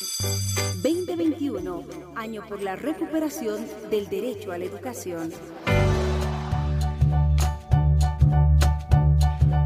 [0.00, 1.84] 2021,
[2.16, 5.30] año por la recuperación del derecho a la educación.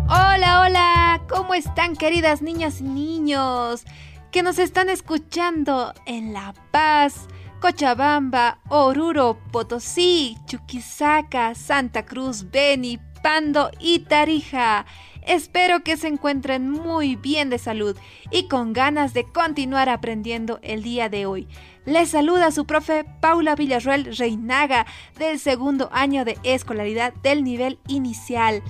[0.08, 3.84] Hola, hola, ¿cómo están queridas niñas y niños
[4.32, 7.28] que nos están escuchando en La Paz,
[7.60, 14.84] Cochabamba, Oruro, Potosí, Chuquisaca, Santa Cruz, Beni, Pando y Tarija?
[15.26, 17.96] Espero que se encuentren muy bien de salud
[18.30, 21.48] y con ganas de continuar aprendiendo el día de hoy.
[21.86, 24.86] Les saluda su profe Paula Villarruel Reinaga
[25.18, 28.62] del segundo año de escolaridad del nivel inicial.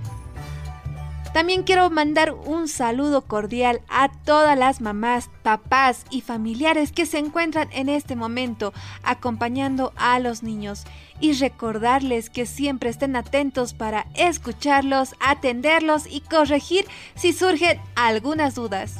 [1.34, 7.18] También quiero mandar un saludo cordial a todas las mamás, papás y familiares que se
[7.18, 10.84] encuentran en este momento acompañando a los niños
[11.18, 18.98] y recordarles que siempre estén atentos para escucharlos, atenderlos y corregir si surgen algunas dudas.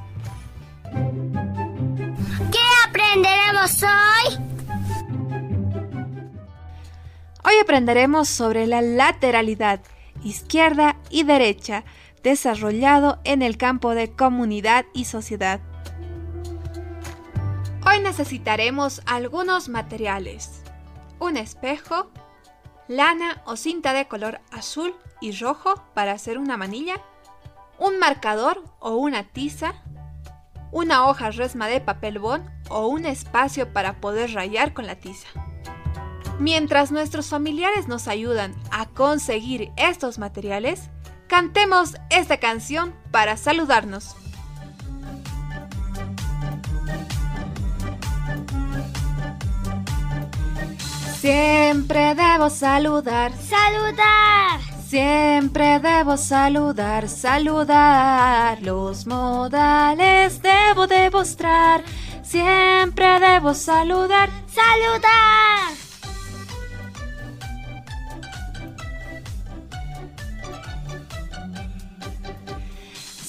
[2.50, 2.58] ¿Qué
[2.88, 4.44] aprenderemos hoy?
[7.44, 9.78] Hoy aprenderemos sobre la lateralidad,
[10.24, 11.84] izquierda y derecha
[12.24, 15.60] desarrollado en el campo de comunidad y sociedad.
[17.86, 20.62] Hoy necesitaremos algunos materiales.
[21.20, 22.10] Un espejo,
[22.88, 26.94] lana o cinta de color azul y rojo para hacer una manilla,
[27.78, 29.74] un marcador o una tiza,
[30.72, 35.28] una hoja resma de papel bond o un espacio para poder rayar con la tiza.
[36.40, 40.88] Mientras nuestros familiares nos ayudan a conseguir estos materiales,
[41.28, 44.16] Cantemos esta canción para saludarnos.
[51.20, 53.32] Siempre debo saludar.
[53.32, 54.60] Saludar.
[54.86, 58.60] Siempre debo saludar, saludar.
[58.60, 61.82] Los modales debo demostrar.
[62.22, 64.28] Siempre debo saludar.
[64.46, 65.83] Saludar.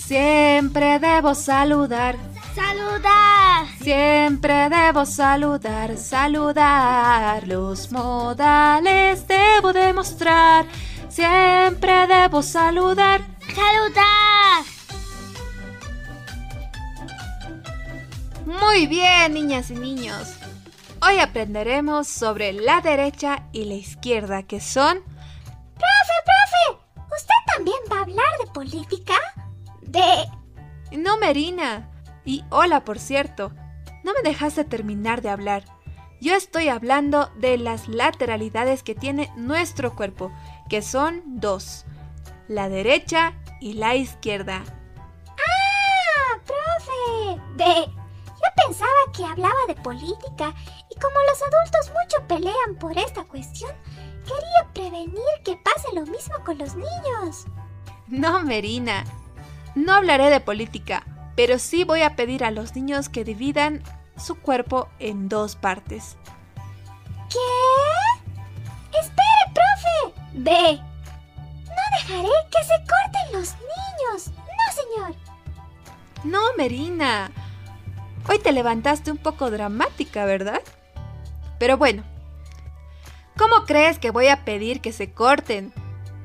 [0.07, 2.15] Siempre debo saludar.
[2.53, 3.65] Saludar.
[3.81, 7.47] Siempre debo saludar, saludar.
[7.47, 10.67] Los modales debo demostrar.
[11.09, 13.21] Siempre debo saludar.
[13.55, 14.63] Saludar.
[18.45, 20.35] Muy bien, niñas y niños.
[21.01, 24.99] Hoy aprenderemos sobre la derecha y la izquierda, que son...
[24.99, 26.83] Profe, profe,
[27.15, 29.15] ¿usted también va a hablar de política?
[30.91, 31.91] No, Merina.
[32.23, 33.51] Y hola, por cierto.
[34.03, 35.63] No me dejaste terminar de hablar.
[36.21, 40.31] Yo estoy hablando de las lateralidades que tiene nuestro cuerpo,
[40.69, 41.85] que son dos.
[42.47, 44.63] La derecha y la izquierda.
[45.27, 46.39] ¡Ah!
[46.45, 47.41] ¡Profe!
[47.55, 47.85] De...
[47.85, 50.53] Yo pensaba que hablaba de política
[50.89, 53.71] y como los adultos mucho pelean por esta cuestión,
[54.23, 57.45] quería prevenir que pase lo mismo con los niños.
[58.07, 59.03] No, Merina.
[59.75, 61.03] No hablaré de política,
[61.35, 63.83] pero sí voy a pedir a los niños que dividan
[64.17, 66.17] su cuerpo en dos partes.
[67.29, 68.97] ¿Qué?
[68.97, 70.21] Espere, profe.
[70.33, 70.79] B.
[71.65, 74.31] No dejaré que se corten los niños.
[74.37, 75.15] No, señor.
[76.23, 77.31] No, Merina.
[78.27, 80.61] Hoy te levantaste un poco dramática, ¿verdad?
[81.59, 82.03] Pero bueno,
[83.37, 85.73] ¿cómo crees que voy a pedir que se corten?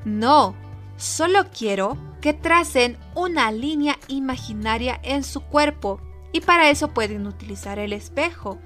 [0.03, 0.55] No,
[1.01, 5.99] solo quiero que tracen una línea imaginaria en su cuerpo
[6.31, 8.59] y para eso pueden utilizar el espejo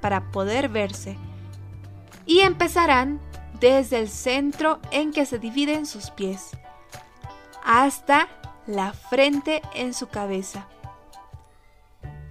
[0.00, 1.18] para poder verse.
[2.24, 3.20] Y empezarán
[3.60, 6.56] desde el centro en que se dividen sus pies
[7.62, 8.26] hasta
[8.66, 10.66] la frente en su cabeza.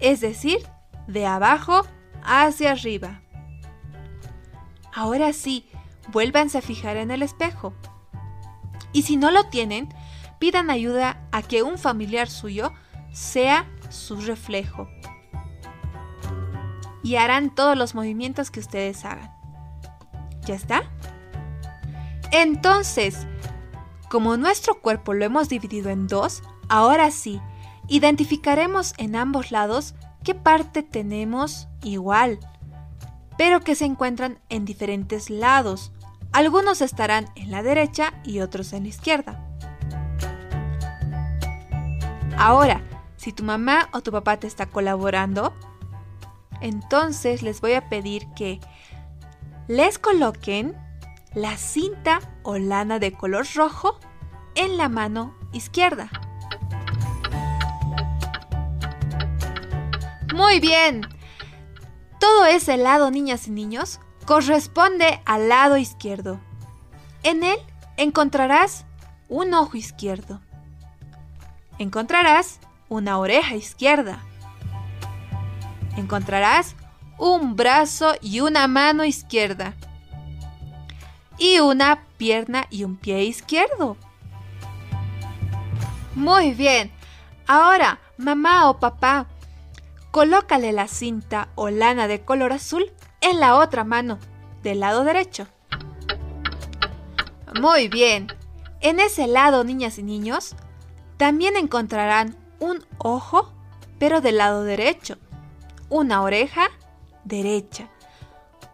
[0.00, 0.58] Es decir,
[1.06, 1.86] de abajo
[2.24, 3.22] hacia arriba.
[4.92, 5.70] Ahora sí,
[6.08, 7.72] vuélvanse a fijar en el espejo.
[8.92, 9.88] Y si no lo tienen,
[10.38, 12.72] pidan ayuda a que un familiar suyo
[13.12, 14.88] sea su reflejo.
[17.02, 19.30] Y harán todos los movimientos que ustedes hagan.
[20.44, 20.82] ¿Ya está?
[22.32, 23.26] Entonces,
[24.08, 27.40] como nuestro cuerpo lo hemos dividido en dos, ahora sí,
[27.88, 29.94] identificaremos en ambos lados
[30.24, 32.38] qué parte tenemos igual,
[33.36, 35.92] pero que se encuentran en diferentes lados.
[36.32, 39.44] Algunos estarán en la derecha y otros en la izquierda.
[42.38, 42.82] Ahora,
[43.16, 45.52] si tu mamá o tu papá te está colaborando,
[46.60, 48.60] entonces les voy a pedir que
[49.68, 50.76] les coloquen
[51.34, 53.98] la cinta o lana de color rojo
[54.54, 56.10] en la mano izquierda.
[60.34, 61.02] Muy bien.
[62.18, 66.40] Todo ese lado, niñas y niños, corresponde al lado izquierdo.
[67.22, 67.58] En él
[67.96, 68.84] encontrarás
[69.28, 70.40] un ojo izquierdo.
[71.78, 74.20] Encontrarás una oreja izquierda.
[75.96, 76.74] Encontrarás
[77.18, 79.74] un brazo y una mano izquierda.
[81.38, 83.96] Y una pierna y un pie izquierdo.
[86.14, 86.92] Muy bien.
[87.46, 89.26] Ahora, mamá o papá,
[90.10, 92.92] colócale la cinta o lana de color azul
[93.22, 94.18] en la otra mano,
[94.62, 95.46] del lado derecho.
[97.60, 98.28] Muy bien.
[98.80, 100.56] En ese lado, niñas y niños,
[101.16, 103.52] también encontrarán un ojo,
[103.98, 105.18] pero del lado derecho,
[105.88, 106.68] una oreja
[107.24, 107.88] derecha,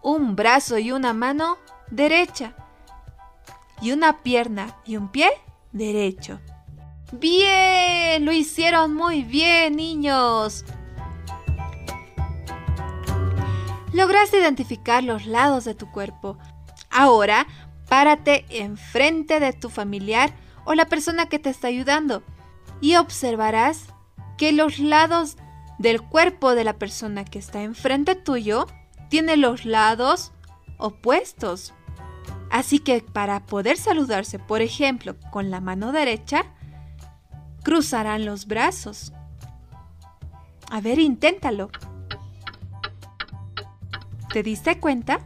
[0.03, 1.59] un brazo y una mano
[1.91, 2.55] derecha,
[3.81, 5.31] y una pierna y un pie
[5.73, 6.41] derecho.
[7.13, 10.65] Bien, lo hicieron muy bien, niños.
[13.99, 16.39] Lograste identificar los lados de tu cuerpo.
[16.89, 17.49] Ahora,
[17.89, 20.33] párate enfrente de tu familiar
[20.65, 22.23] o la persona que te está ayudando
[22.81, 23.87] y observarás
[24.37, 25.37] que los lados
[25.81, 28.69] del cuerpo de la persona que está enfrente tuyo
[29.09, 30.31] tiene los lados
[30.79, 31.75] opuestos.
[32.53, 36.45] Así que para poder saludarse, por ejemplo, con la mano derecha,
[37.65, 39.13] cruzarán los brazos.
[40.71, 41.73] A ver, inténtalo.
[44.33, 45.21] ¿Te diste cuenta?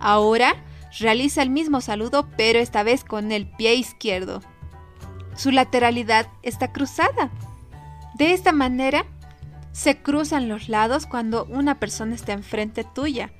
[0.00, 0.54] Ahora
[0.98, 4.42] realiza el mismo saludo, pero esta vez con el pie izquierdo.
[5.36, 7.30] Su lateralidad está cruzada.
[8.14, 9.04] De esta manera,
[9.72, 13.30] se cruzan los lados cuando una persona está enfrente tuya.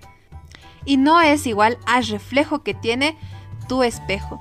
[0.85, 3.19] Y no es igual al reflejo que tiene
[3.69, 4.39] tu espejo.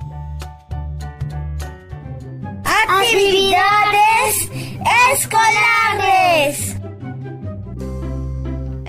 [2.63, 4.49] Actividades
[5.11, 5.66] escolares.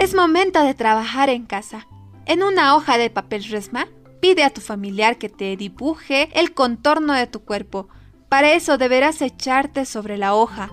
[0.08, 1.86] Es momento de trabajar en casa.
[2.24, 3.88] En una hoja de papel resma,
[4.20, 7.88] pide a tu familiar que te dibuje el contorno de tu cuerpo.
[8.30, 10.70] Para eso deberás echarte sobre la hoja.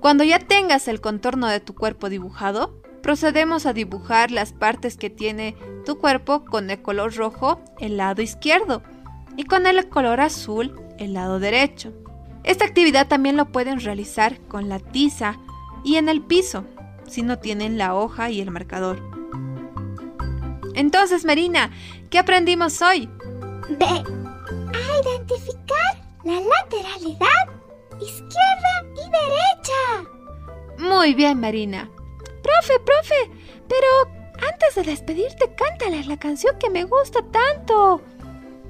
[0.00, 5.08] Cuando ya tengas el contorno de tu cuerpo dibujado, procedemos a dibujar las partes que
[5.08, 5.54] tiene
[5.86, 8.82] tu cuerpo con el color rojo el lado izquierdo
[9.36, 11.92] y con el color azul el lado derecho.
[12.42, 15.38] Esta actividad también lo pueden realizar con la tiza
[15.84, 16.64] y en el piso
[17.08, 19.02] si no tienen la hoja y el marcador.
[20.74, 21.70] Entonces, Marina,
[22.10, 23.08] ¿qué aprendimos hoy?
[23.68, 27.48] De a identificar la lateralidad
[28.00, 30.10] izquierda y derecha.
[30.78, 31.88] Muy bien, Marina.
[32.42, 33.30] Profe, profe,
[33.68, 33.86] pero
[34.50, 38.02] antes de despedirte, cántales la canción que me gusta tanto.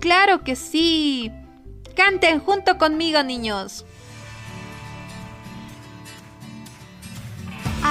[0.01, 1.33] Claro que sí.
[1.97, 3.87] Canten junto conmigo, niños.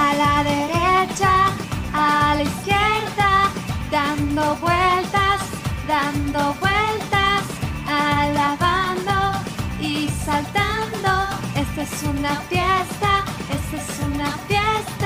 [0.04, 1.32] A la derecha,
[1.94, 3.30] a la izquierda,
[3.90, 5.40] dando vueltas,
[5.88, 7.42] dando vueltas,
[7.86, 9.18] alabando
[9.80, 11.12] y saltando.
[11.54, 13.24] Esta es una fiesta,
[13.56, 15.03] esta es una fiesta.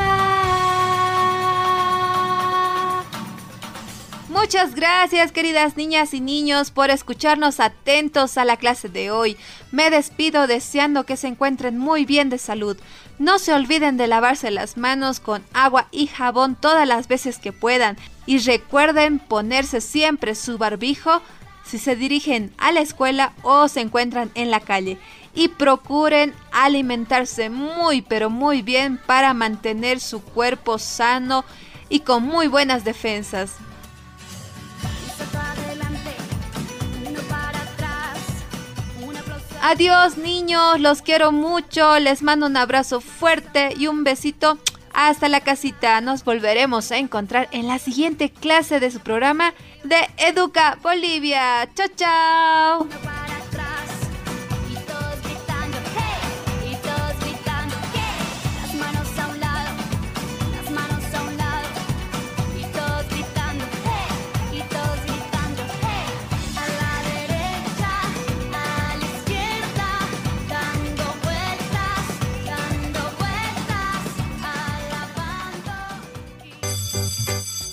[4.40, 9.36] Muchas gracias queridas niñas y niños por escucharnos atentos a la clase de hoy.
[9.72, 12.76] Me despido deseando que se encuentren muy bien de salud.
[13.18, 17.52] No se olviden de lavarse las manos con agua y jabón todas las veces que
[17.52, 17.96] puedan.
[18.26, 21.20] Y recuerden ponerse siempre su barbijo
[21.64, 24.98] si se dirigen a la escuela o se encuentran en la calle.
[25.34, 31.44] Y procuren alimentarse muy pero muy bien para mantener su cuerpo sano
[31.88, 33.56] y con muy buenas defensas.
[39.70, 44.56] Adiós niños, los quiero mucho, les mando un abrazo fuerte y un besito
[44.94, 46.00] hasta la casita.
[46.00, 49.52] Nos volveremos a encontrar en la siguiente clase de su programa
[49.84, 51.68] de Educa Bolivia.
[51.74, 53.17] Chao, chao.